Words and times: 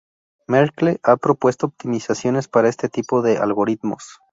Merkle 0.47 0.99
ha 1.03 1.15
propuesto 1.15 1.67
optimizaciones 1.67 2.47
para 2.47 2.69
este 2.69 2.89
tipo 2.89 3.21
de 3.21 3.37
algoritmos. 3.37 4.15